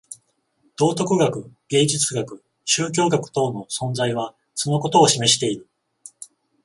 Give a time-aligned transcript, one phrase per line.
[0.79, 5.69] 道徳学、芸術学、宗教学等の存在はそのことを示している。